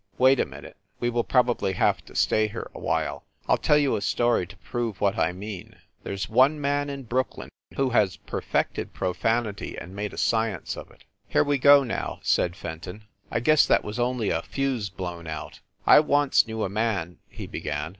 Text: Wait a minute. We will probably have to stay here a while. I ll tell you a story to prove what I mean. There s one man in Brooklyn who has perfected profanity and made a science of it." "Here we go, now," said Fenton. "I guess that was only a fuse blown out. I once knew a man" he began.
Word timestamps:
Wait 0.17 0.39
a 0.39 0.47
minute. 0.47 0.77
We 0.99 1.11
will 1.11 1.23
probably 1.23 1.73
have 1.73 2.03
to 2.05 2.15
stay 2.15 2.47
here 2.47 2.71
a 2.73 2.79
while. 2.79 3.23
I 3.47 3.53
ll 3.53 3.57
tell 3.57 3.77
you 3.77 3.95
a 3.95 4.01
story 4.01 4.47
to 4.47 4.57
prove 4.57 4.99
what 4.99 5.15
I 5.15 5.31
mean. 5.31 5.75
There 6.01 6.11
s 6.11 6.27
one 6.27 6.59
man 6.59 6.89
in 6.89 7.03
Brooklyn 7.03 7.49
who 7.75 7.91
has 7.91 8.17
perfected 8.17 8.95
profanity 8.95 9.77
and 9.77 9.95
made 9.95 10.13
a 10.13 10.17
science 10.17 10.75
of 10.75 10.89
it." 10.89 11.03
"Here 11.27 11.43
we 11.43 11.59
go, 11.59 11.83
now," 11.83 12.17
said 12.23 12.55
Fenton. 12.55 13.03
"I 13.29 13.41
guess 13.41 13.67
that 13.67 13.83
was 13.83 13.99
only 13.99 14.31
a 14.31 14.41
fuse 14.41 14.89
blown 14.89 15.27
out. 15.27 15.59
I 15.85 15.99
once 15.99 16.47
knew 16.47 16.63
a 16.63 16.67
man" 16.69 17.19
he 17.29 17.45
began. 17.45 17.89